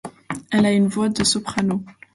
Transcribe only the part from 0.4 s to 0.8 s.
Elle a